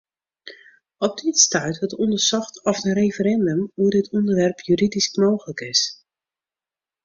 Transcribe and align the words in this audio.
Op 1.07 1.13
dit 1.25 1.37
stuit 1.45 1.77
wurdt 1.79 1.99
ûndersocht 2.03 2.55
oft 2.69 2.83
in 2.89 2.97
referindum 3.01 3.61
oer 3.79 3.93
dit 3.97 4.11
ûnderwerp 4.17 4.59
juridysk 4.67 5.13
mooglik 5.21 5.61
is. 5.71 5.81